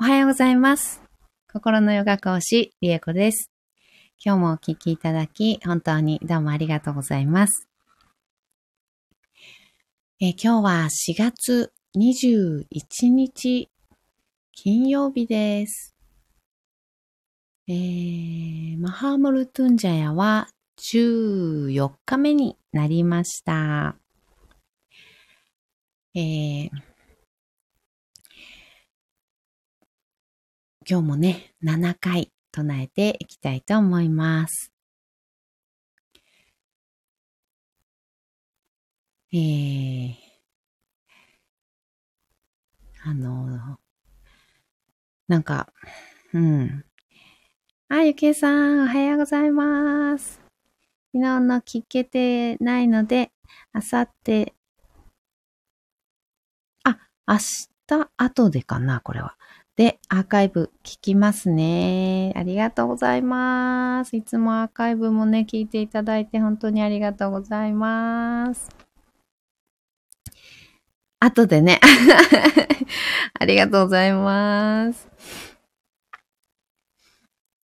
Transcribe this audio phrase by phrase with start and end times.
[0.00, 1.00] おはようございます。
[1.52, 3.52] 心のヨガ講師、リエコです。
[4.22, 7.68] 今日もお聞きいただき、本当にどうもありがとうございます。
[10.20, 13.70] え今日は4月21日、
[14.50, 15.94] 金曜日です。
[17.68, 23.94] えー、マハーモルトゥンジャヤは14日目になりました。
[26.16, 26.93] えー
[30.86, 34.70] 今日もね、7回唱えていきたいと思います。
[39.32, 40.14] えー、
[43.02, 43.78] あの、
[45.26, 45.72] なんか、
[46.34, 46.84] うん。
[47.88, 50.42] あ、ゆきえさん、おはようございます。
[51.14, 53.32] 昨日の聞けてないので、
[53.72, 54.52] あさって、
[56.82, 57.38] あ、明
[57.86, 59.38] 日後でかな、これは。
[59.76, 62.32] で、アーカイブ聞きますね。
[62.36, 64.16] ありがとうございます。
[64.16, 68.68] いつもアーカイブもね、聞いていただいて本当にありがとうございます。
[71.18, 71.80] 後でね。
[73.40, 75.08] ありがとうございます。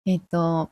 [0.07, 0.71] えっと、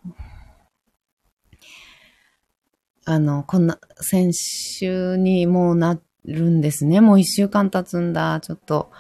[3.06, 7.00] あの、こんな、先週にもうなるんですね。
[7.00, 8.40] もう一週間経つんだ。
[8.42, 8.92] ちょっと、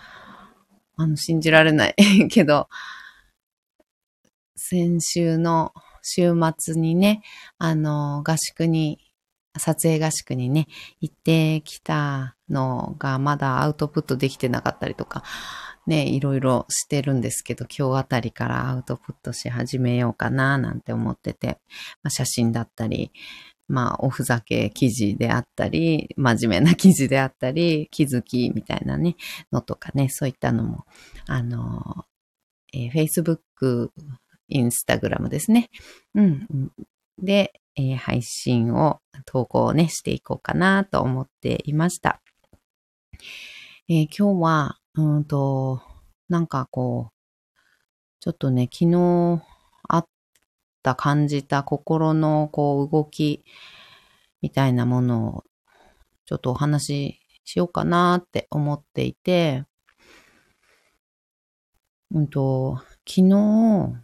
[0.97, 1.95] あの、信じられない
[2.29, 2.67] けど、
[4.55, 7.21] 先週の週末にね、
[7.59, 8.99] あの、合宿に、
[9.59, 10.67] 撮影合宿にね、
[10.99, 15.23] 行ってきたのがまだアウトプットできてなかったりとか、
[15.87, 21.59] ね、いろいろしてるんですけど、今日あたりからアウトプットし始めようかななんて思ってて、
[22.03, 23.11] まあ、写真だったり、
[23.67, 29.15] まあ、おふざけ記事であったり、真面目な記事であったり、気づきみたいなね、
[29.51, 30.85] のとかね、そういったのも、
[31.27, 32.05] あの、
[32.73, 33.89] えー Facebook、
[34.49, 35.69] Instagram ですね。
[36.15, 36.71] うん。
[37.21, 42.21] で、えー配信を、投稿をね、していこうかなと思っていました。
[43.89, 45.81] えー今日は、うんと、
[46.29, 47.17] なんかこう、
[48.19, 49.41] ちょっとね、昨日
[50.91, 53.43] った、感じた心のこう動き
[54.41, 55.43] みたいなものを、
[56.25, 59.65] ちょっとお話ししようかなって思っていて、
[62.11, 64.03] うんと、昨日、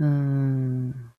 [0.00, 1.12] うん、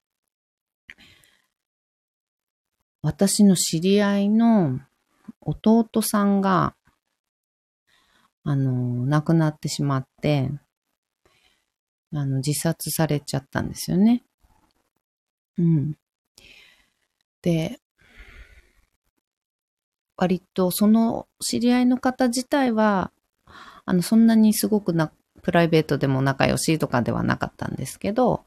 [3.01, 4.79] 私の知り合いの
[5.41, 6.75] 弟さんが、
[8.43, 10.49] あの、亡くなってしまって、
[12.13, 14.23] あの、自殺されちゃったんですよね。
[15.57, 15.95] うん。
[17.41, 17.79] で、
[20.17, 23.11] 割とその知り合いの方自体は、
[23.85, 25.11] あの、そんなにすごくな、
[25.41, 28.43] プライベートでも仲良しとかではなかったんですけど、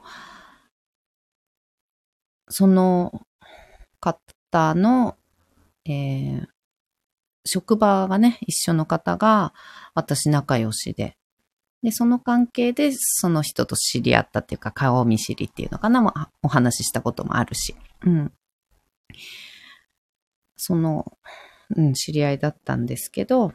[2.49, 3.27] その
[4.01, 5.17] 方の、
[5.87, 6.49] えー
[7.45, 9.53] 職場がね、一緒の方が
[9.95, 11.17] 私仲良しで、
[11.83, 17.75] で、その関係でその人と知り合ったっていうか、顔見知りっていうのかな、まあ、お話ししたこともあるし、
[18.07, 18.33] うん。
[20.57, 21.05] その、
[21.77, 23.53] うん、知り合いだったんですけど、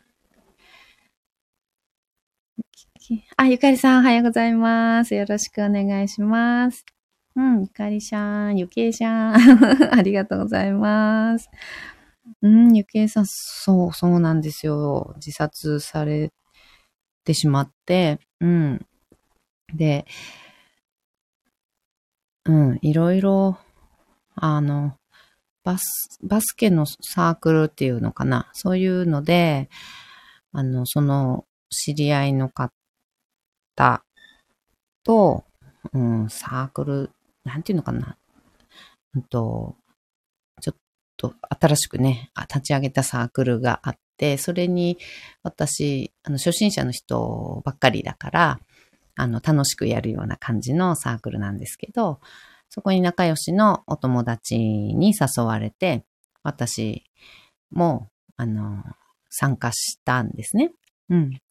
[3.37, 5.15] あ、ゆかりさん、おはようございます。
[5.15, 6.85] よろしくお願いします。
[7.37, 9.35] うん、ゆかりちゃん、ゆけいちゃん、
[9.95, 11.49] ありがとうございます。
[12.41, 15.13] うん、ゆけいさん、そう、そうなんですよ。
[15.15, 16.33] 自殺され
[17.27, 18.85] てしまって、うん。
[19.75, 20.05] で、
[22.45, 23.57] うん、いろいろ、
[24.35, 24.97] あの、
[25.65, 28.49] バス、バスケのサークルっていうのかな。
[28.53, 29.69] そういうので、
[30.53, 32.71] あの、その知り合いの方
[35.03, 35.43] と、
[35.91, 37.11] うん、サークル、
[37.43, 38.15] なんていうのかな。
[39.15, 39.75] うんと、
[40.61, 40.75] ちょっ
[41.17, 43.99] と新しくね、立ち上げたサークルがあって、
[44.37, 44.97] それに
[45.43, 48.59] 私、あの、初心者の人ばっかりだから、
[49.15, 52.19] あの、楽しくやるような感じのサークルなんですけど、
[52.69, 56.05] そこに仲良しのお友達に誘われて、
[56.43, 57.03] 私
[57.71, 58.83] も、あの、
[59.29, 60.71] 参加したんですね。
[61.09, 61.41] うん。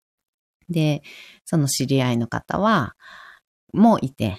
[0.69, 1.03] で、
[1.45, 2.95] その知り合いの方は、
[3.73, 4.39] もういて、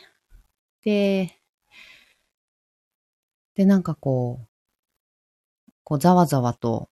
[0.83, 1.37] で、
[3.55, 4.47] で、なんかこう、
[5.83, 6.89] こう、ざわざわと、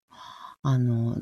[0.67, 1.21] あの、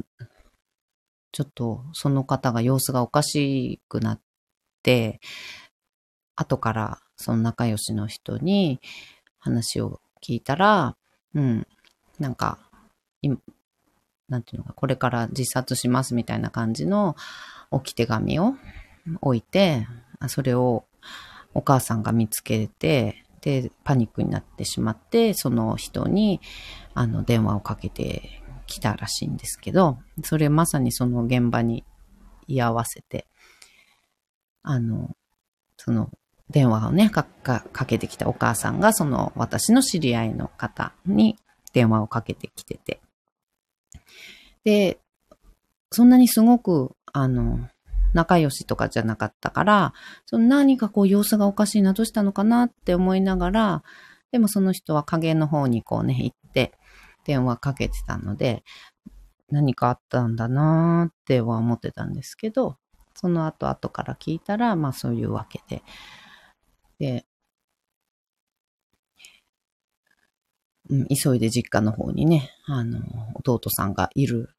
[1.34, 4.22] ちょっとその方が様子がおかしくなっ
[4.84, 5.20] て、
[6.38, 8.80] 後からその仲良しの人に
[9.40, 10.96] 話を聞いたら、
[11.36, 11.68] うん、
[12.20, 12.58] なんか、
[13.22, 13.42] いなん
[14.30, 17.18] なんていうのか、これから自殺しますみたいな感じの
[17.70, 18.56] 置き手紙を
[19.20, 19.86] 置いて、
[20.30, 20.86] それを
[21.54, 26.40] お母さんが見つけて、で、パニックになってしまって、その人に、
[26.94, 28.43] あの、電話をかけて
[28.74, 31.84] きたらしいんですけど、それまさにその現場に
[32.48, 33.28] 居合わせて、
[34.62, 35.16] あの、
[35.78, 36.10] その
[36.50, 41.38] 電話をね、かかかけてきたお母さんが、その私の知り合いの方に
[41.74, 43.02] 電話をかけてきてて。
[44.64, 45.00] で、
[45.92, 47.68] そんなにすごく、あの、
[48.14, 49.94] 仲良しとかじゃなかったから、
[50.26, 53.84] その何かこう様子がおかしいな、どうしたのかなって思いながら、
[54.32, 56.74] でもその人は影の方にこうね、行って
[57.26, 58.64] 電話かけてたので、
[59.50, 62.78] 何かあったんだなーっては思ってたんですけど、
[63.16, 65.84] その後後から聞いたら、まあそういうわけで。
[67.00, 67.26] で、
[70.90, 73.00] うん、急いで実家の方にね、あの、
[73.36, 74.50] 弟さんがいる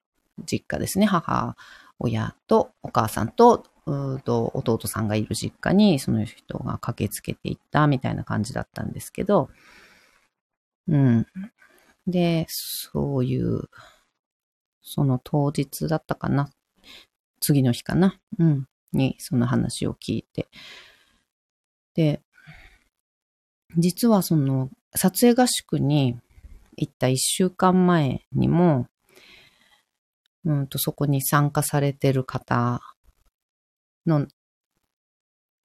[0.46, 1.06] 実家ですね。
[1.06, 1.56] 母
[1.98, 9.50] 親とお母さんと、うと弟さんがいる実家にその人が駆けつけていったみたいな感じだったんですけど、
[10.88, 11.26] うん。
[12.06, 13.68] で、そういう、
[14.82, 16.50] その当日だったかな。
[17.40, 18.20] 次の日かな。
[18.38, 18.66] うん。
[18.92, 20.48] に、その話を聞いて。
[21.94, 22.22] で、
[23.76, 26.18] 実はその、撮影合宿に
[26.76, 28.86] 行った一週間前にも、
[30.44, 32.80] うんと、そこに参加されてる方
[34.06, 34.26] の、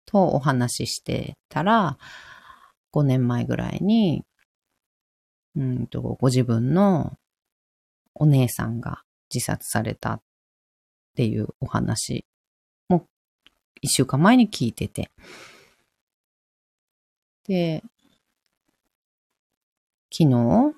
[0.06, 1.98] とお話ししてたら、
[2.92, 4.24] 5年前ぐらいに、
[5.60, 7.18] うんと、ご自分の
[8.16, 9.04] お姉さんが
[9.34, 10.22] 自殺されたっ
[11.18, 12.26] ていうお話
[12.88, 13.06] も
[13.82, 15.12] 一週間前に聞いてて。
[17.46, 17.84] で、
[20.10, 20.74] 昨日、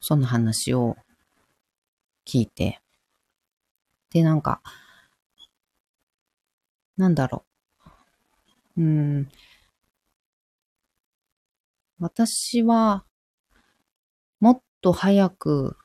[0.00, 0.96] その話を
[2.26, 2.80] 聞いて、
[4.10, 4.60] で、なんか、
[6.96, 7.44] なんだろ
[8.76, 8.82] う。
[8.82, 9.28] うん。
[12.00, 13.04] 私は、
[14.80, 15.76] と早く、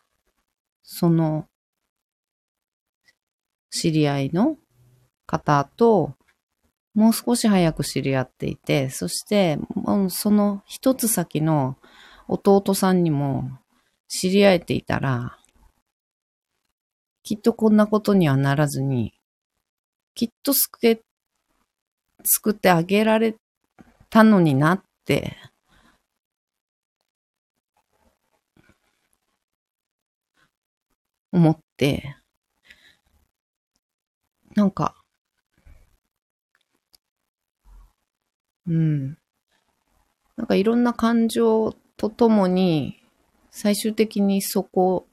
[0.84, 1.48] その、
[3.69, 4.57] 知り合いの
[5.25, 6.16] 方と、
[6.94, 11.78] もう少し早く知り合っていて、そして、もうその一つ先の
[12.28, 13.50] 弟さんにも
[14.07, 15.38] 知り合えていたら、
[17.24, 19.13] きっとこんなことにはならずに、
[20.13, 21.01] きっと救え、
[22.24, 23.36] 救ってあげられ
[24.10, 25.38] たのになって、
[31.33, 32.15] 思って、
[34.56, 34.95] なんか、
[38.68, 39.18] うん。
[40.38, 43.00] なんかいろんな感情とともに、
[43.50, 45.07] 最終的にそこ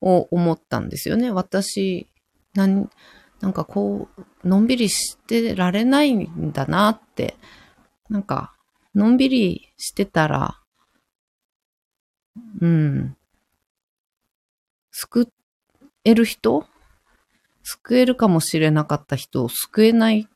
[0.00, 1.30] を思ったんですよね。
[1.30, 2.08] 私、
[2.54, 2.90] なん、
[3.40, 4.08] なんかこ
[4.44, 7.36] う、のんびりしてられないんだなって、
[8.10, 8.54] なんか、
[8.94, 10.58] のんびりしてたら、
[12.60, 13.16] うん、
[14.92, 15.32] 救
[16.04, 16.66] える人？
[17.64, 20.28] 救えるかもしれなかった人を救えない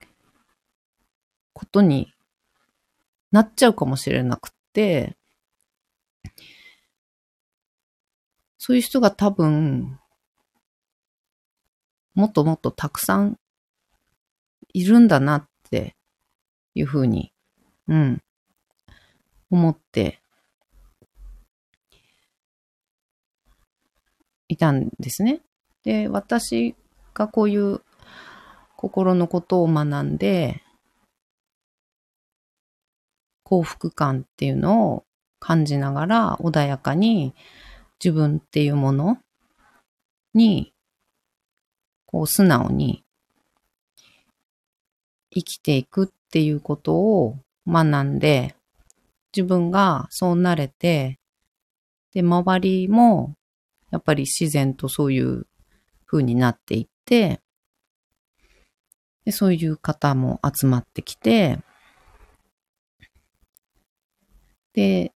[1.53, 2.12] ことに
[3.32, 5.17] なっちゃうかもしれなくて、
[8.58, 9.99] そういう人が多分、
[12.14, 13.38] もっともっとたくさん
[14.73, 15.97] いるんだなって
[16.75, 17.33] いうふうに、
[17.88, 18.23] うん、
[19.50, 20.21] 思って
[24.49, 25.41] いたんですね。
[25.85, 26.75] で、私
[27.15, 27.81] がこういう
[28.76, 30.62] 心のことを学んで、
[33.45, 35.05] 幸福感っていうのを
[35.38, 37.35] 感じながら穏やかに
[38.03, 39.19] 自分っていうもの
[40.35, 40.73] に、
[42.07, 43.05] こう素直に
[45.31, 48.57] 生きていくっていうことを学んで、
[49.37, 51.21] 自分がそうなれて、
[52.12, 53.36] で、周りも
[53.97, 55.47] やっぱり自然とそういう
[56.07, 57.41] 風になっていって、
[59.25, 61.59] でそういう方も集まってきて、
[64.73, 65.12] で、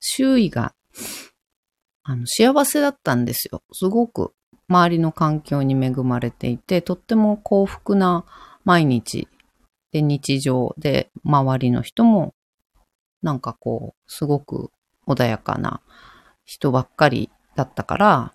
[0.00, 0.74] 周囲が
[2.08, 3.62] あの、幸せだったんですよ。
[3.72, 4.32] すごく
[4.68, 8.24] 周りの環境に恵まれていて、とっても幸福な
[8.64, 9.26] 毎日
[9.90, 12.32] で日常で周りの人も
[13.22, 14.70] なんかこう、すごく
[15.08, 15.80] 穏やかな
[16.44, 18.32] 人ばっかりだったから、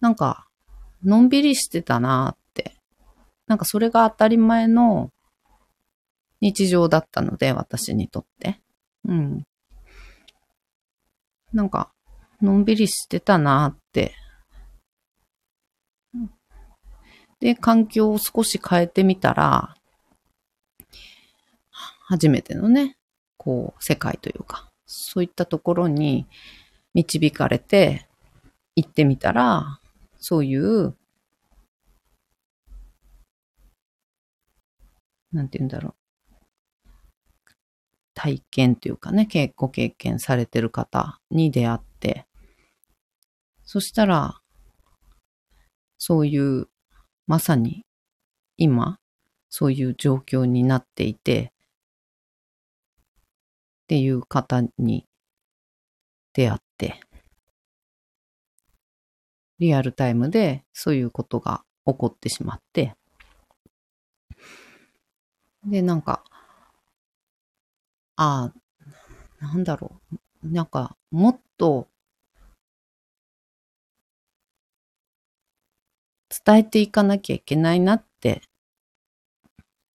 [0.00, 0.48] なんか、
[1.04, 2.76] のんびりしてたなって。
[3.46, 5.10] なんかそれが当たり前の
[6.40, 8.60] 日常だったので、私にとって。
[9.04, 9.44] うん。
[11.52, 11.92] なんか、
[12.40, 14.14] のんびりしてたなって。
[17.38, 19.76] で、環境を少し変えてみたら、
[22.04, 22.96] 初めてのね、
[23.36, 26.26] こう、世界というか、そういったところに、
[26.94, 28.08] 導かれて
[28.76, 29.80] 行ってみたら、
[30.18, 30.96] そういう、
[35.32, 35.94] なんて言うんだろう。
[38.14, 42.26] 体験というかね、ご経験されてる方に出会って、
[43.64, 44.40] そしたら、
[45.96, 46.68] そういう、
[47.26, 47.86] まさに
[48.56, 48.98] 今、
[49.48, 51.52] そういう状況になっていて、
[53.84, 55.06] っていう方に
[56.34, 56.60] 出会っ、
[59.58, 62.94] リアルタイムでそういうことが起こってしまって、
[65.64, 66.24] で、なんか、
[68.16, 68.50] あ
[69.40, 70.00] あ、なんだろ
[70.42, 70.48] う。
[70.48, 71.88] なんか、もっと
[76.44, 78.42] 伝えていかなきゃいけないなって、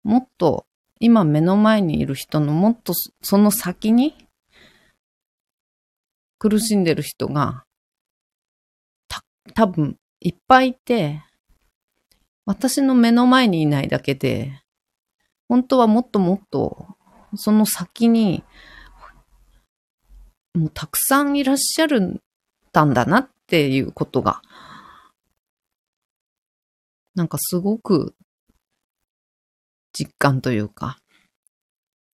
[0.03, 0.65] もっと
[0.99, 4.26] 今目の前にいる人のもっとその先に
[6.39, 7.65] 苦しんでる人が
[9.07, 11.23] た多分いっぱいいて、
[12.45, 14.61] 私の目の前にいないだけで、
[15.49, 16.87] 本当はもっともっと
[17.35, 18.43] その先に
[20.53, 22.21] もうたくさんいらっしゃる
[22.71, 24.41] たんだなっていうことが
[27.15, 28.13] なんかすごく
[29.91, 30.99] 実感というか、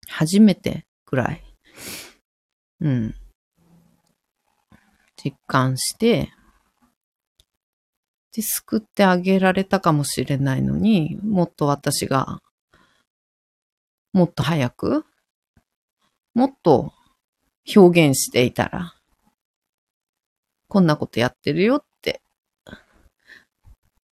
[0.08, 1.44] 初めてくらい、
[2.80, 3.14] うん、
[5.22, 6.32] 実感して、
[8.32, 12.40] で、救ってあげられたかもしれないのに、もっと私が、
[14.12, 15.04] もっと早く、
[16.34, 16.92] もっと
[17.74, 18.94] 表現していたら、
[20.68, 22.20] こんなことやってるよって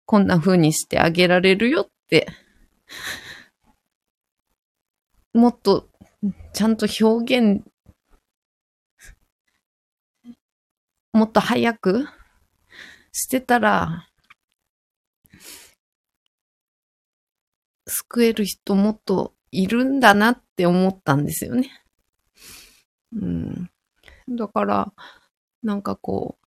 [0.05, 2.27] こんな風にしてあげられるよって、
[5.33, 5.89] もっと
[6.53, 7.63] ちゃんと表現、
[11.15, 12.05] もっと早く
[13.13, 14.09] してたら、
[17.87, 21.71] 救える人もっといるんだなって思ったんですよね。
[23.13, 23.71] うん。
[24.27, 24.91] だから、
[25.63, 26.37] なんかこ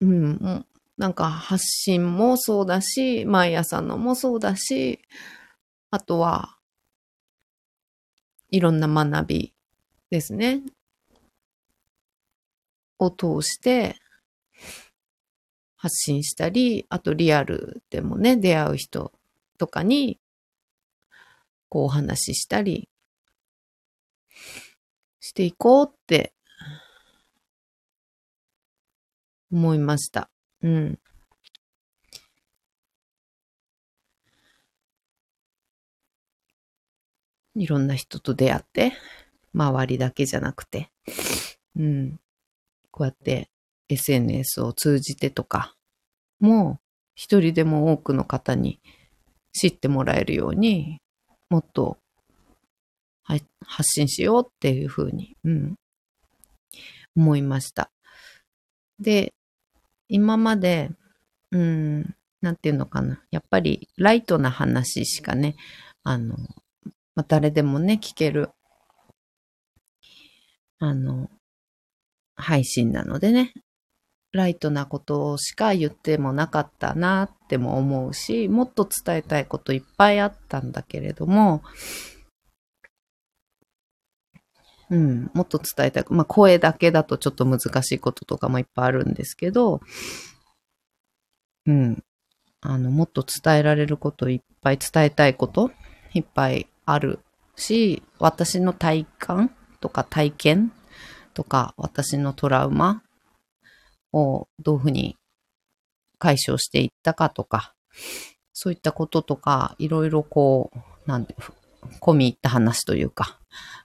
[0.00, 0.64] う、うん、
[0.96, 5.00] なんか発信もそうだし、毎朝のもそうだし、
[5.90, 6.56] あとは、
[8.48, 9.54] いろんな学び
[10.08, 10.62] ですね。
[13.00, 13.96] を通して
[15.76, 19.12] 発信したり、あとリアルでもね、出会う人
[19.58, 20.20] とかに、
[21.70, 22.88] こうお話ししたり
[25.20, 26.34] していこうって
[29.50, 30.30] 思いました。
[30.62, 30.98] うん。
[37.54, 38.92] いろんな人と出会って、
[39.54, 40.90] 周りだけじゃなくて、
[41.76, 42.20] うん。
[42.90, 43.50] こうやって
[43.88, 45.74] SNS を通じてとか、
[46.38, 46.80] もう
[47.14, 48.80] 一人でも多くの方に
[49.52, 51.00] 知ってもらえるように、
[51.48, 51.98] もっと
[53.64, 55.74] 発信しようっていうふうに、うん、
[57.16, 57.90] 思いました。
[58.98, 59.32] で、
[60.08, 60.90] 今まで、
[61.52, 63.22] うん、なんていうのかな。
[63.30, 65.56] やっぱりライトな話しかね、
[66.02, 66.36] あの、
[67.14, 68.50] まあ、誰でもね、聞ける、
[70.78, 71.28] あの、
[72.40, 73.52] 配信なのでね、
[74.32, 81.62] ライトなことしか言ってもなかったなっても思うし、もっと伝えたいこといっぱいあったんだけれども、
[84.90, 86.04] うん、もっと伝えたい。
[86.10, 89.80] まあ、声だけだとちょっと難しいこととかもいっぱいあるんですけど、
[91.66, 92.02] うん、
[92.60, 95.70] あの、もっと伝えられることいっぱい伝えたいこと
[96.12, 97.20] いっぱいある
[97.56, 100.72] し、私の体感とか体験
[101.34, 103.02] とか、私のトラウマ
[104.12, 105.16] をどういうふうに
[106.18, 107.74] 解消していったかとか、
[108.52, 111.34] そういったこととか、いろいろこう、なんで、
[112.00, 113.38] 込み入った話というか、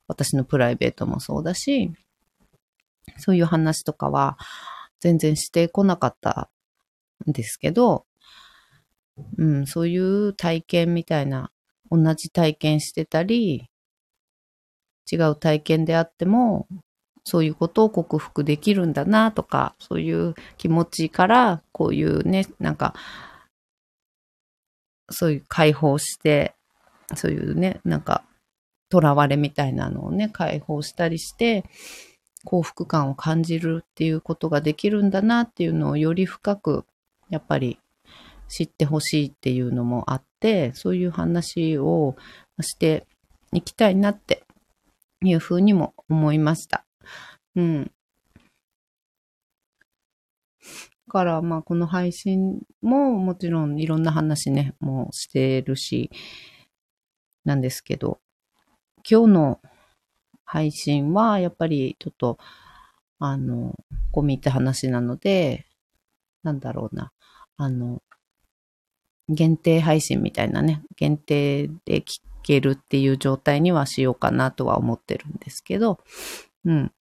[0.07, 1.91] 私のプライベートもそうだし、
[3.17, 4.37] そういう話とかは
[4.99, 6.49] 全然してこなかった
[7.27, 8.05] んですけど、
[9.37, 11.51] うん、そういう体験みたいな、
[11.89, 13.69] 同じ体験してたり、
[15.11, 16.67] 違う体験であっても、
[17.25, 22.93] そういうことを克服できるんだなとか、そういう気持ちから、こういうね、なんか、
[25.09, 26.55] そういう解放して、
[27.15, 28.23] そういうね、なんか、
[28.91, 31.65] 囚われみたいなのをね、解放したりして、
[32.43, 36.85] 幸福感を感じるっていうことができるんだなっていうのをより深く、
[37.29, 37.79] やっぱり
[38.47, 42.15] 知ってほしいっていうのもあって、そういう話を
[42.61, 43.07] して
[43.51, 44.43] いきたいなって
[45.23, 46.85] いうふうにも思いました。
[47.55, 47.91] うん。
[51.07, 56.11] から、まあ、この配信ももちろんいろんな話ね、もうしてるし、
[57.45, 58.19] なんですけど、
[59.09, 59.61] 今日の
[60.43, 62.37] 配信はやっぱりちょっと、
[63.19, 63.75] あの、
[64.13, 65.67] 込みって話なので、
[66.43, 67.11] なんだろうな、
[67.57, 68.01] あの、
[69.29, 75.99] 限定配信みたいなね、限定で聞けるっていう状態にはしようかなとは思ってるんですけど、
[76.65, 76.91] うん。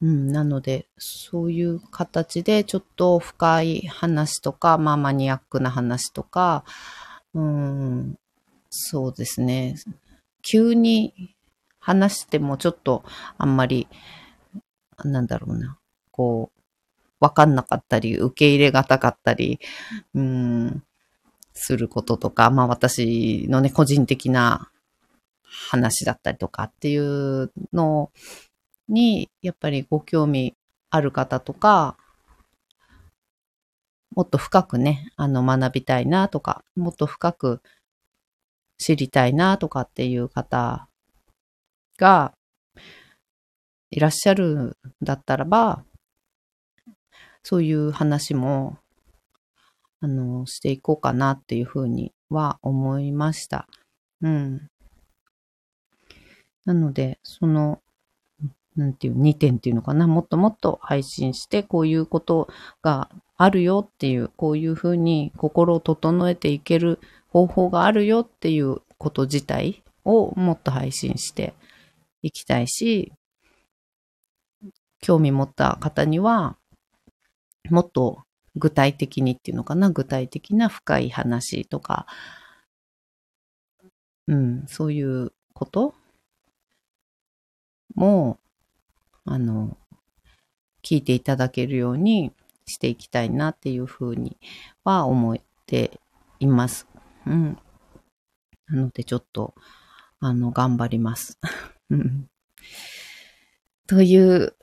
[0.00, 6.64] うん、なので、そういう形でちょっと深い話とか、まあマニアックな話とか、
[7.34, 8.18] うん、
[8.70, 9.74] そうですね。
[10.42, 11.34] 急に
[11.80, 13.04] 話してもちょっと
[13.38, 13.88] あんまり、
[15.04, 15.78] なんだろうな、
[16.10, 16.60] こう、
[17.20, 19.58] わかんなかったり、受け入れがたかったり、
[20.14, 20.82] うん、
[21.54, 24.70] することとか、まあ私のね、個人的な
[25.42, 28.12] 話だったりとかっていうのを
[28.88, 30.54] に、やっぱりご興味
[30.90, 31.96] ある方とか、
[34.14, 37.62] もっと深くね、あの、学びたいなとか、もっと深く
[38.78, 40.88] 知りたいなとかっていう方
[41.98, 42.34] が
[43.90, 45.84] いらっしゃるんだったらば、
[47.42, 48.78] そういう話も、
[50.00, 53.66] あの、していこうかなっていうふうには思いました。
[54.20, 54.68] うん。
[56.64, 57.80] なので、その、
[58.78, 62.48] なんていう2点っていうのかな、もっともっと配信して、こういうこと
[62.80, 71.54] があるよっていう、こういうふうに心を整えていける方法があるよっていうこと自体をもっと配信して
[72.22, 73.12] いきたいし、
[75.00, 76.56] 興味持った方には、
[77.70, 78.22] もっと
[78.54, 82.06] 具体的にっていうのかな、具体的な深い話とか、
[84.28, 85.94] うん、そういうこと
[87.96, 88.38] も
[89.30, 89.76] あの、
[90.82, 92.32] 聞いていただけるように
[92.64, 94.38] していきたいなっていうふうに
[94.84, 95.36] は思っ
[95.66, 96.00] て
[96.40, 96.86] います。
[97.26, 97.58] うん。
[98.68, 99.54] なのでちょっと、
[100.20, 101.38] あの、頑張ります。
[103.86, 104.56] という、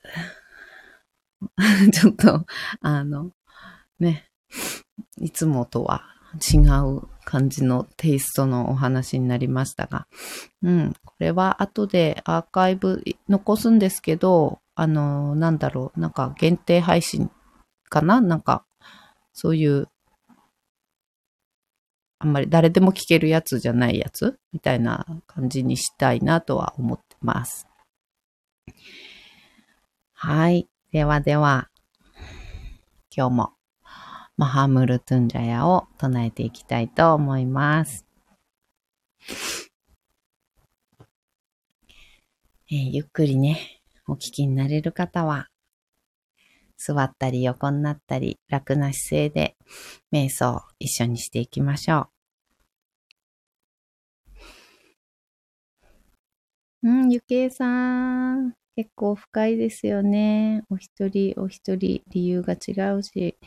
[1.94, 2.46] ちょっと、
[2.82, 3.32] あの、
[4.00, 4.30] ね、
[5.18, 6.04] いつもとは
[6.36, 10.08] 違う感じのテイストのお話になりましたが、
[10.62, 17.32] うん、これは後でアーカイブ残すんですけど、あの、なんだろう、なんか限定配信
[17.90, 18.22] かな？
[18.22, 18.66] なんか、
[19.34, 19.88] そういう、
[22.20, 24.38] あんまり誰でも聞けるやつじゃないやつ？
[24.54, 27.68] みたいな感じにしたいなとは思ってます。
[30.14, 30.68] はい。
[30.92, 31.70] ではでは、
[33.16, 33.55] 今日も。
[34.38, 38.06] マハムルトゥンジャヤを唱えていきたいと思います。
[42.70, 45.48] えー、ゆっくりね、お聞きになれる方は、
[46.78, 49.56] 座ったり横になったり楽な姿勢で
[50.12, 52.10] 瞑想を一緒にしていきましょ
[56.84, 56.90] う。
[56.90, 58.54] うん、ゆけいさん。
[58.76, 60.64] 結構深いですよね。
[60.70, 63.38] お一人お一人理由が違うし、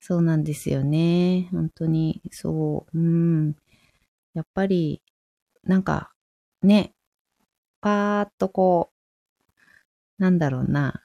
[0.00, 1.48] そうなんですよね。
[1.50, 2.98] 本当に、そう。
[2.98, 3.56] うん。
[4.34, 5.02] やっぱり、
[5.64, 6.12] なんか、
[6.62, 6.94] ね、
[7.80, 8.90] パーッとこ
[10.18, 11.04] う、なんだろうな。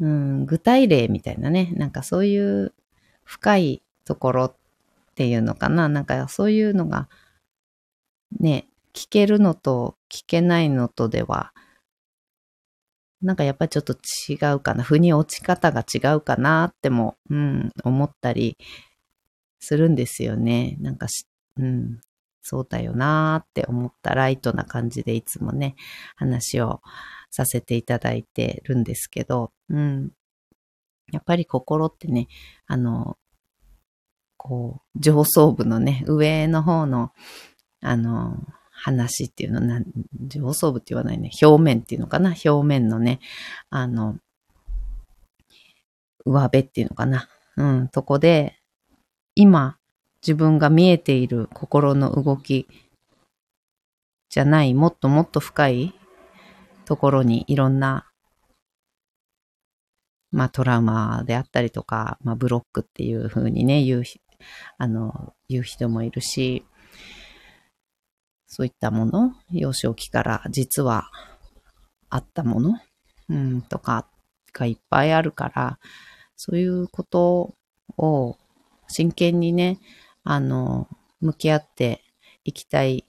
[0.00, 1.72] うん、具体例みたいなね。
[1.76, 2.72] なんかそういう
[3.24, 4.54] 深いところっ
[5.14, 5.88] ていうのかな。
[5.88, 7.08] なんかそういうのが、
[8.38, 11.52] ね、聞けるのと聞けないのとでは、
[13.22, 14.82] なんかやっぱりちょっと違うかな。
[14.82, 18.56] 腑に落ち方が違うかなっても、うん、思ったり
[19.58, 20.76] するんですよね。
[20.80, 21.26] なんかし、
[21.58, 22.00] うん、
[22.42, 25.76] そうだよなーって思ったライトな感じでいつもね、
[26.16, 26.80] 話を
[27.30, 30.12] させていただいてるんですけど、うん。
[31.12, 32.28] やっぱり心ってね、
[32.66, 33.18] あの、
[34.36, 37.12] こう、上層部のね、上の方の、
[37.82, 38.38] あの、
[38.80, 39.82] 話っていうのな、
[40.26, 43.20] 上層部って言わないね、表面っていうのかな、表面のね、
[43.68, 44.16] あの、
[46.24, 48.58] 上辺っていうのかな、うん、とこで、
[49.34, 49.76] 今、
[50.22, 52.68] 自分が見えている心の動き
[54.30, 55.94] じゃない、もっともっと深い
[56.86, 58.10] ところにいろんな、
[60.30, 64.02] まあトラウマであったりとか、まあブロックっていう風にね、言う、
[64.78, 66.64] あの、言う人もいるし、
[68.52, 71.08] そういったもの、幼少期から実は
[72.08, 72.80] あったもの、
[73.28, 74.08] うん、とか
[74.52, 75.78] がいっぱいあるから、
[76.34, 77.54] そういうこと
[77.96, 78.36] を
[78.88, 79.78] 真剣にね、
[80.24, 80.88] あの、
[81.20, 82.02] 向き合って
[82.42, 83.04] いきたい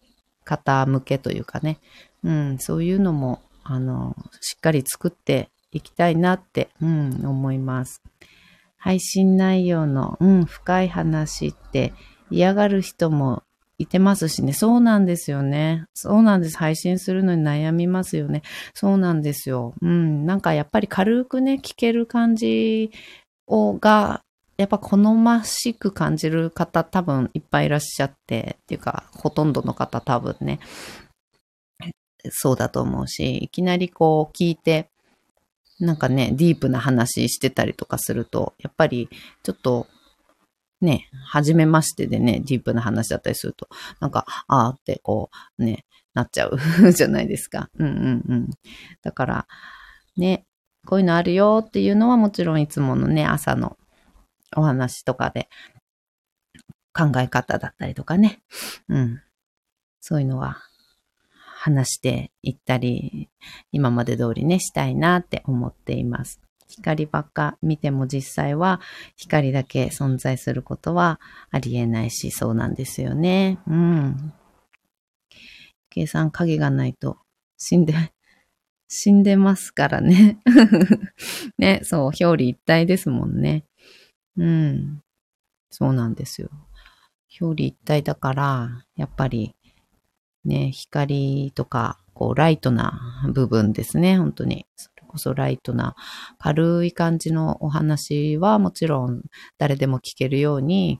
[0.45, 1.79] 方向けというかね、
[2.23, 8.03] うん、そういうのも、あの、しっかり作っていきたいなって、うん、思います。
[8.77, 11.93] 配信内容の、うん、深い話って
[12.29, 13.41] 嫌がる人も
[13.83, 14.53] いてますしね。
[14.53, 15.85] そうなんですよね。
[15.93, 16.57] そうなんです。
[16.57, 18.41] 配信するのに悩みますよね。
[18.73, 19.73] そうなんですよ。
[19.81, 20.25] うん。
[20.25, 22.91] なんかやっぱり軽くね、聞ける感じ
[23.47, 24.23] を、が、
[24.57, 30.59] やっぱ好ましく感じる方多分いっぱいいらっしゃって、っていうか、ほとんどの方多分ね、
[32.29, 34.89] そうだと思うし、いきなりこう聞いて、
[35.79, 39.09] なんかね、ディープな話してたりとかすると、やっぱり
[39.41, 39.87] ちょっと
[40.81, 46.57] ね、初めましてでね、ディープな話だったりすると、なんか、あーってこう、ね、なっちゃう
[46.91, 47.69] じゃないですか。
[47.77, 48.49] うんうんうん。
[49.01, 49.47] だから、
[50.17, 50.45] ね、
[50.85, 53.77] こういうのあるよっていうのはもちろんいつものね、朝の
[54.55, 55.47] お話とかで
[56.93, 58.41] 考え方だったりとかね。
[58.89, 59.21] うん。
[59.99, 60.57] そういうのは
[61.63, 63.29] 話していったり、
[63.71, 66.41] 今まで通りね、したいなって思っています。
[66.71, 68.79] 光ばっか見ても実際は
[69.17, 71.19] 光だけ存在することは
[71.51, 73.59] ありえないし、そうなんですよね。
[73.67, 74.33] うん。
[75.89, 77.17] 計算影がないと
[77.57, 77.93] 死んで、
[78.87, 80.39] 死んでますからね。
[81.59, 83.65] ね、そう、表裏一体ですもんね。
[84.37, 85.03] うん。
[85.69, 86.49] そうなんですよ。
[87.39, 89.55] 表裏一体だから、やっぱり、
[90.43, 94.65] ね、光とか、こう、ライトな部分ですね、本当に。
[95.11, 95.95] こそライトな
[96.39, 99.23] 軽い感じのお話はもちろん
[99.57, 100.99] 誰でも聞けるように、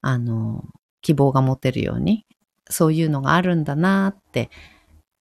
[0.00, 0.64] あの、
[1.02, 2.24] 希望が持てるように、
[2.70, 4.50] そういうのがあるんだなって、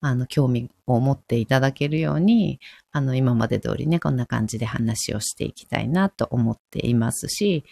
[0.01, 2.59] あの、興味を持っていただけるように、
[2.91, 7.63] あの、今まで通りね、こんな感じで話をしていきたいなと思っていますし、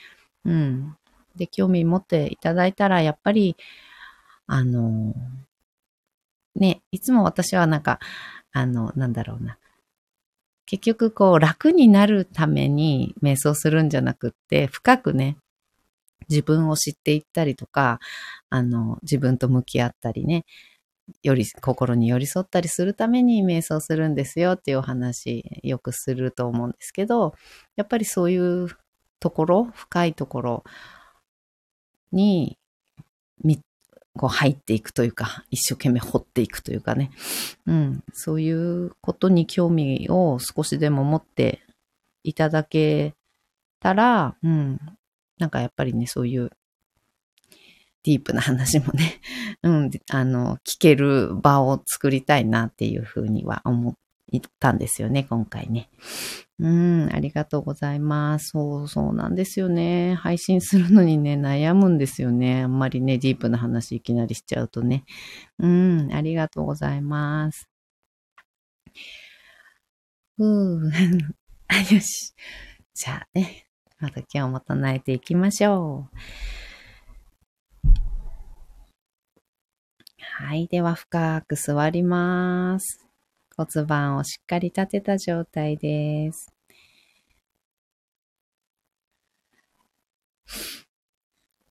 [0.44, 0.96] うん。
[1.36, 3.56] で、興味持っていただいたら、やっぱり、
[4.48, 5.14] あの、
[6.56, 8.00] ね、いつも私はなんか、
[8.52, 9.58] あの、なんだろうな、
[10.66, 15.38] 結局こう楽になるために瞑想するんじゃなくって、深くね、
[16.30, 18.00] 自分を知っていったりとか、
[18.50, 20.46] あの、自分と向き合ったりね、
[21.24, 27.36] より、心に寄り添ったりするために瞑想するんですよっていうお話よくすると思うんですけど、
[27.78, 28.70] やっぱりそういう
[29.20, 30.64] ところ、深いところ
[32.12, 32.58] に、
[34.18, 37.12] こう入っていくというか、一生懸命掘っていくというかね。
[37.66, 38.04] うん。
[38.14, 41.62] そういうことに興味を少しでも持って
[42.24, 43.14] いただけ
[43.80, 44.80] たら、うん。
[45.38, 46.52] なんかやっぱりね、そういう
[48.06, 49.20] ディープな話もね、
[49.64, 53.94] うん、あの、聞ける場を作りたいなっていうふうには思っ
[54.60, 55.90] たんですよね、今回ね。
[56.58, 58.52] うん、ありがとうございます。
[58.52, 60.16] そう、そうなんですよね。
[60.16, 62.64] 配信するのにね、悩むんですよね。
[62.64, 65.04] あんまりね、ディープな話いきなりしちゃうとね。
[65.60, 67.68] うん、ありがとうございます。
[70.38, 70.92] うー。
[71.94, 72.34] よし。
[72.94, 73.68] じゃあね、
[74.00, 76.18] また今日も唱えていきましょう。
[80.20, 80.68] はい。
[80.68, 83.05] では、深く座ります。
[83.58, 86.52] 骨盤をしっかり立てた状態です。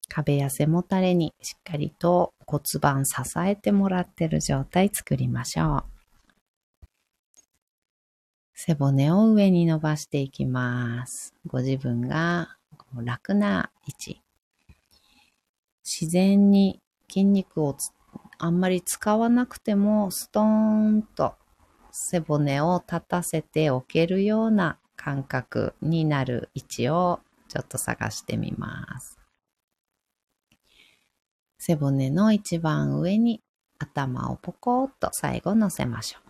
[0.09, 5.83] 壁や背もたれにしっかりと骨盤支えてもらってる状態作りましょう。
[8.53, 11.35] 背骨を上に伸ばしていきます。
[11.45, 12.55] ご自分が
[12.95, 14.21] 楽な位置。
[15.83, 17.75] 自然に筋肉を
[18.37, 21.35] あんまり使わなくてもストーンと
[21.97, 29.17] 背骨を立たせておけるような感覚になる位置をちょっと探してみます。
[31.57, 33.41] 背骨の一番上に
[33.79, 36.21] 頭をポコッと最後乗せましょう。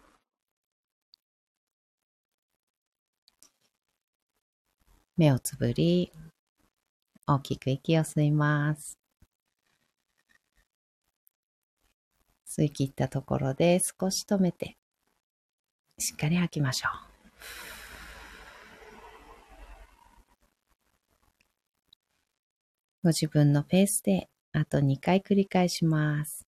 [5.17, 6.11] 目をつぶり、
[7.25, 8.99] 大きく息を吸います。
[12.47, 14.77] 吸い切ったところで少し止めて
[15.97, 17.15] しっかり吐きましょう。
[23.03, 26.44] ご自分のペースであと2回繰り返します。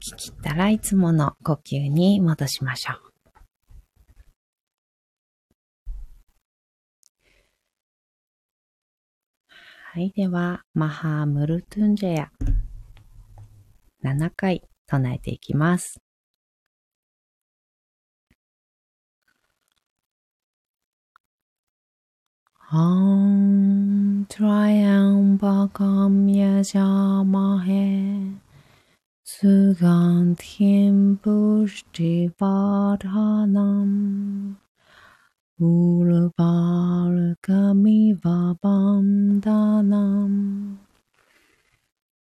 [0.00, 3.10] き切ったらいつもの呼吸に戻しましょう。
[9.92, 10.12] はい。
[10.14, 12.30] では、マハームルトゥンジェヤ。
[14.04, 16.00] 7回唱えていきます。
[22.72, 28.49] Om Triambakam Yajamahe
[29.40, 33.90] Sugan tiempos de Vadhanam
[35.58, 40.32] Ulavargamiva Bandhanam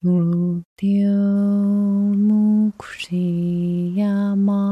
[0.04, 1.16] Murudyo
[2.28, 4.62] Mukshiyama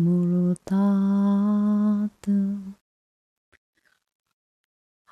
[0.00, 2.40] Murudata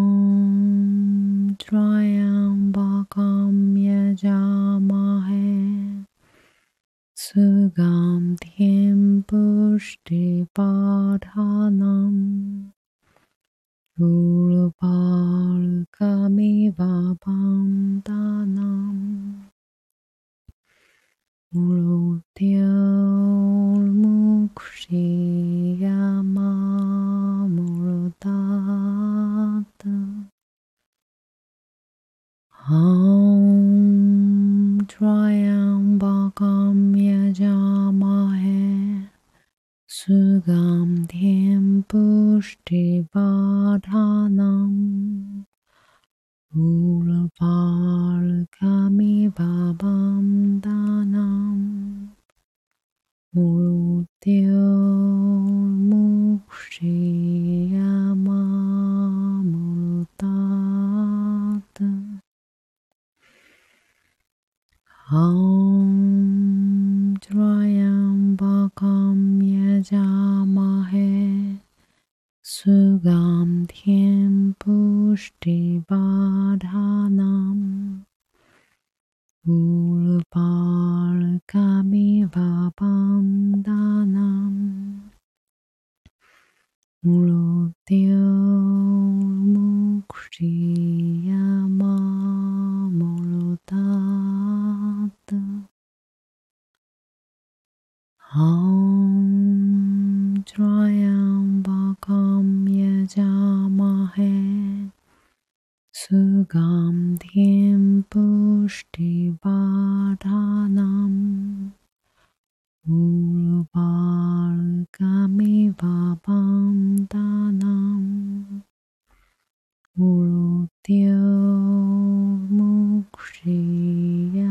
[123.87, 124.46] me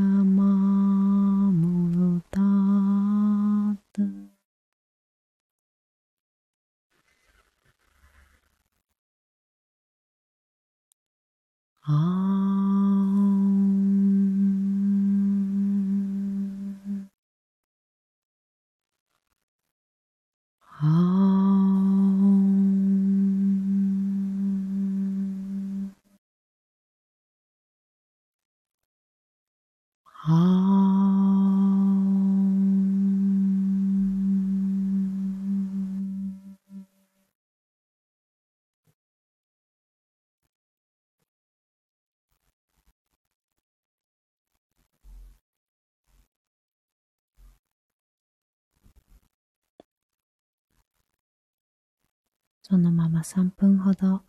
[52.67, 54.23] そのまま3分ほど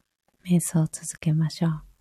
[0.47, 1.96] 瞑想を続けましょう。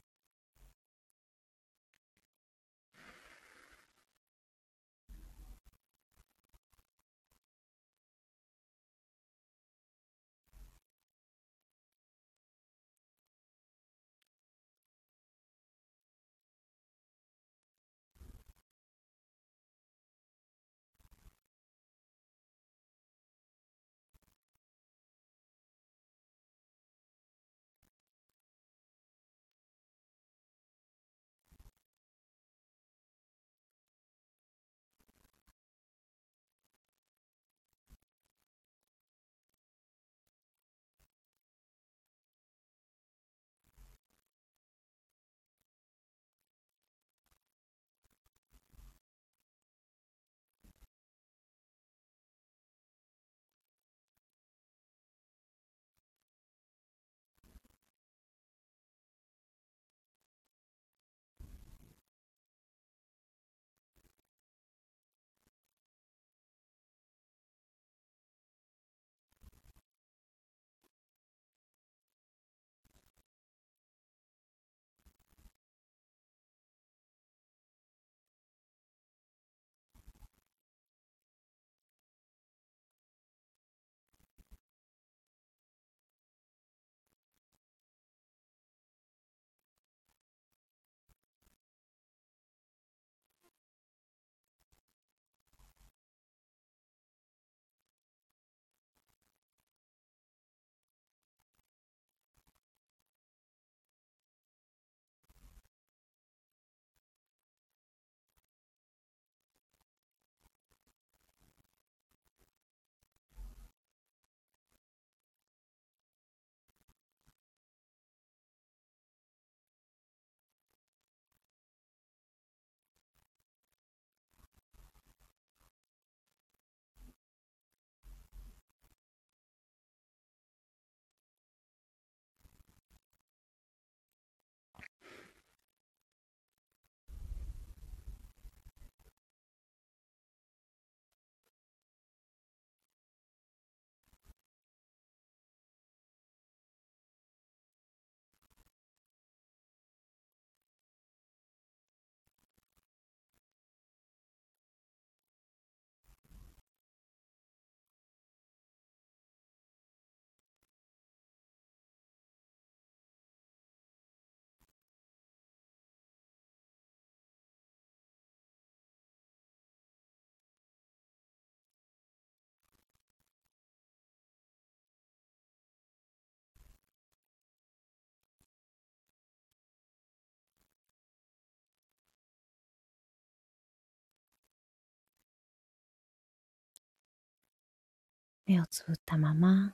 [188.47, 189.73] 目をつぶったまま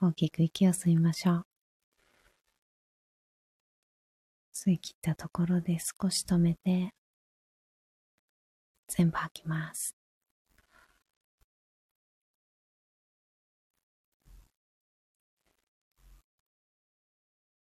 [0.00, 1.46] 大きく息を吸いましょう。
[4.54, 6.94] 吸い切ったところで少し止めて
[8.88, 9.96] 全部吐きます。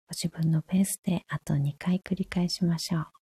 [0.07, 3.24] ご自分のペースであと2回繰り返しましょう。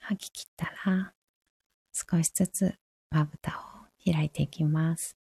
[0.00, 1.12] 吐き切ったら、
[1.92, 2.74] 少しずつ
[3.10, 5.16] まぶたを開いていきます。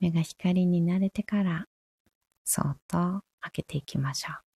[0.00, 1.66] 目が光に慣れてから、
[2.44, 4.51] そっと開けていきましょう。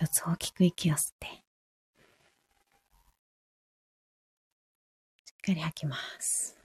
[0.00, 1.32] 一つ大きく息を吸って、し
[5.32, 6.56] っかり吐きます。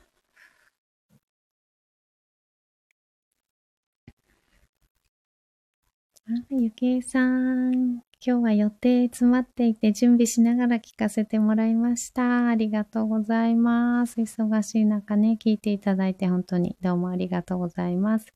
[6.28, 7.74] あ、ゆきえさん。
[7.84, 12.50] 今日は予定詰まっていて準備しながら聞かせてもらいました。
[12.50, 14.22] ありがとうございます。
[14.22, 18.28] 忙しい中ね、聞いていただいて本当にどうもありがとうございます。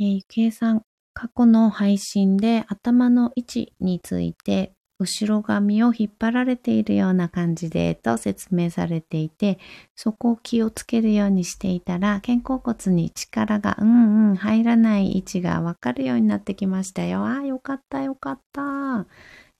[0.00, 0.82] えー、ゆきえさん、
[1.14, 9.58] 過去の配信で頭の位置について後ろ髪を引っ張られているような感じでと説明されていて、
[9.96, 17.26] そこを気をつけるようにしていたら、肩甲骨に力がうんうん入らない位置がわかるようになってきましたよ。
[17.26, 19.06] あ、よかったよかった。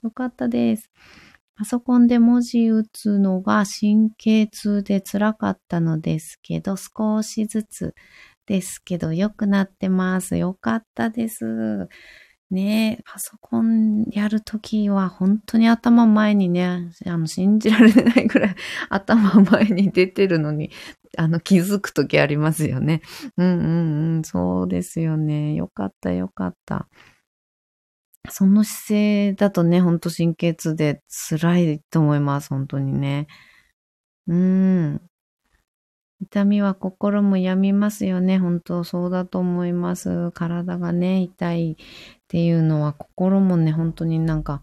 [0.03, 0.91] よかったです。
[1.57, 7.95] パソコンで文字打つのが神経痛で辛かったのですけど、少しずつ
[8.47, 10.37] ですけど、良くなってます。
[10.37, 11.89] よかったです。
[12.51, 18.55] ねパソコンやるときは本当に頭前にね、あの、信じられないぐらい
[18.91, 20.71] 頭前に出てるのに、
[21.17, 23.03] あの、気づくときありますよね。
[23.37, 25.55] うんうんうん、そうですよね。
[25.55, 26.89] よかったよかった。
[28.31, 32.49] その姿勢だとね、ほんと神経痛で辛いと思います。
[32.49, 33.27] 本当にね。
[34.27, 35.03] うん。
[36.21, 38.39] 痛みは心も病みますよね。
[38.39, 40.31] 本当そうだと思います。
[40.33, 41.77] 体がね、痛いっ
[42.29, 44.63] ていうのは心もね、本当になんか、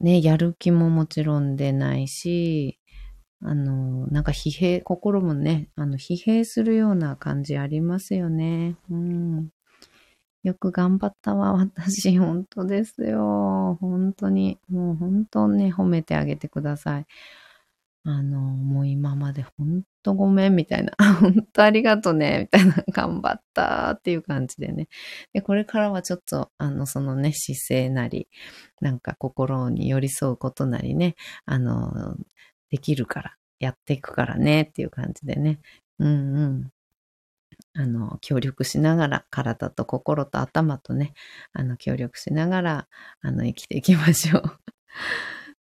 [0.00, 2.78] ね、やる気ももちろん出ないし、
[3.42, 8.76] あの、なんか疲弊、心もね、あの、疲弊するような感じありますよね。
[8.90, 9.50] うん。
[10.42, 12.18] よく頑張ったわ、私。
[12.18, 13.78] 本当ですよ。
[13.80, 14.58] 本当に。
[14.68, 17.06] もう本当ね、褒めてあげてください。
[18.08, 24.88] あの、もう今まで本当ごめんみたいな、 本当ありがとねみたいな、頑張ったっていう感じでね。
[25.32, 28.28] で、これからはちょっと、あの、そのね、姿勢なり、
[28.80, 32.16] なんか心に寄り添うことなりね、あの、
[32.70, 35.58] できるから、やっていくからねっていう感じでね。
[35.98, 36.70] うんうん。
[37.74, 41.12] あの、協力しながら、体と心と頭とね、
[41.52, 42.88] あの、協力しながら、
[43.20, 44.42] あの、生きていきましょう。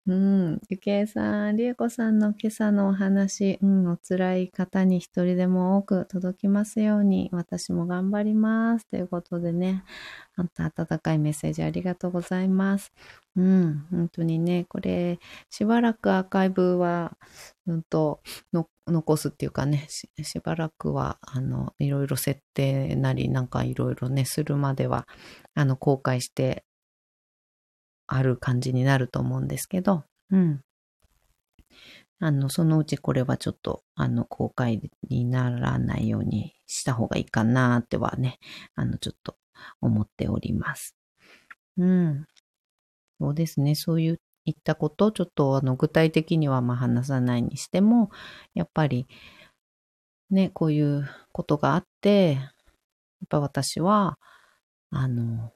[0.09, 0.61] うん。
[0.69, 8.87] ゆけいさん、りえこさんの今朝のお話、うん、お辛い方に一人でも多く届きますように、私も頑張ります。
[8.87, 9.83] ということでね、
[10.35, 12.91] あんた温かいメッセージありがとうございます。
[13.35, 15.19] うん、本当にね、これ、
[15.51, 17.15] しばらくアーカイブは、
[17.67, 25.07] うんと、の残すっていうかねし、しばらくは、あの、いろいろ設定なり、なんかいろいろね、するまでは、
[25.53, 26.63] あの、公開して
[28.09, 30.61] ある感じになると思うんですけど、うん。
[32.19, 38.39] あの、そのうちこれはちょっと、あの、公開にならないようにした方がいいかなってはね、
[38.75, 39.37] あの、ちょっと
[39.81, 40.95] 思っております。
[41.77, 42.25] うん。
[43.19, 43.75] そうですね。
[43.75, 48.11] そういう言ったこと、ちょっとあの具体的にはまあ話さないにしても、
[48.55, 49.07] やっぱり
[50.31, 52.39] ね、こういうことがあって、や
[53.25, 54.17] っぱ私は、
[54.91, 55.53] あの、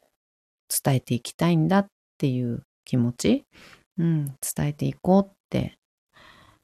[0.84, 1.88] 伝えていきたいんだっ
[2.24, 3.46] ていう気持ち、
[3.98, 5.78] うん、伝えていこうって、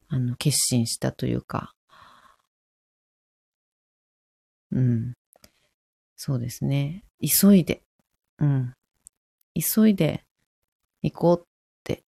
[0.08, 1.74] あの、決心したというか、
[4.72, 5.12] うん、
[6.16, 7.04] そうですね。
[7.20, 7.82] 急いで、
[8.38, 8.72] うん、
[9.54, 10.24] 急いで
[11.02, 11.44] 行こうっ
[11.84, 12.04] て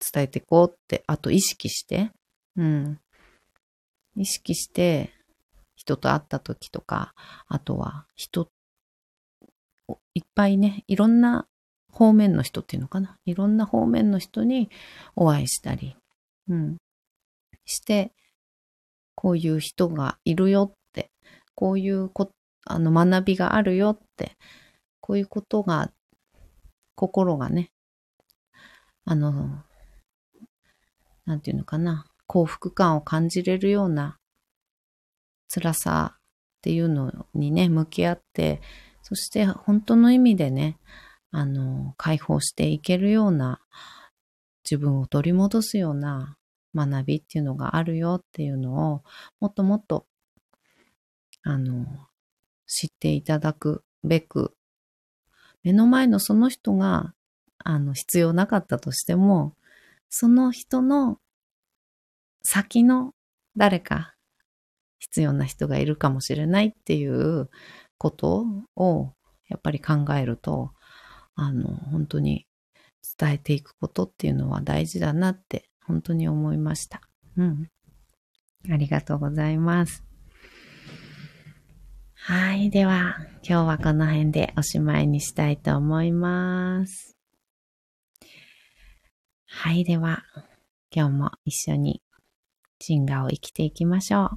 [0.00, 2.10] 伝えていこうって、あと意識して、
[2.56, 2.98] うん。
[4.16, 5.12] 意識して、
[5.76, 7.12] 人と会った時とか、
[7.48, 8.48] あとは人、
[10.14, 11.46] いっぱいね、いろんな
[11.94, 13.16] 方面の人っていうのかな？
[13.24, 14.68] いろんな方面の人に
[15.14, 15.96] お会いしたり、
[16.48, 16.76] うん。
[17.64, 18.12] して、
[19.14, 21.10] こういう人がいるよって、
[21.54, 22.30] こういうこ、
[22.66, 24.32] あの学びがあるよって、
[25.00, 25.90] こういうことが、
[26.96, 27.70] 心がね、
[29.04, 29.62] あの、
[31.24, 34.18] なんていうのかな、幸福感を感じれるような
[35.48, 36.20] 辛さっ
[36.62, 38.60] ていうのにね、向き合って、
[39.02, 40.78] そして本当の意味でね、
[41.34, 43.60] あの、解放していけるような、
[44.64, 46.36] 自分を取り戻すような
[46.74, 49.02] 学びっていうのがあるよっていうのを、
[49.40, 50.06] もっともっと、
[51.42, 51.86] あの、
[52.66, 54.54] 知っていただくべく、
[55.62, 57.14] 目の前のその人が
[57.58, 59.56] あの、必要なかったとしても、
[60.10, 61.18] その人の
[62.42, 63.14] 先の
[63.56, 64.14] 誰か
[64.98, 67.48] 必要な人がいるかもしれないっていう
[67.98, 68.44] こと
[68.76, 69.14] を
[69.48, 70.72] やっぱり考えると、
[71.34, 72.46] あの、本当に
[73.18, 77.00] 伝えていくことっていうのは大事だなって本当に思いました。
[77.36, 77.70] うん。
[78.70, 80.04] ありがとうございます。
[82.14, 82.70] はい。
[82.70, 83.16] では、
[83.46, 87.16] 今日はこの辺でおしまいにしたいと思います。
[89.46, 90.24] はい、では、
[90.90, 92.02] 今日も一緒に
[92.80, 94.30] 進化を生きていきましょう。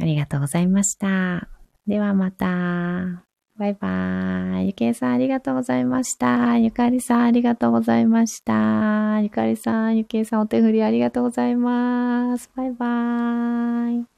[0.00, 1.48] ありがとうございました。
[1.86, 3.23] ではまた。
[3.56, 4.66] バイバーイ。
[4.68, 6.58] ゆけいさんありがとうございました。
[6.58, 9.20] ゆかりさんありがとうございました。
[9.20, 12.50] ゆかりさん、ゆけいさんお手振りありがとうございます。
[12.56, 14.13] バイバーイ。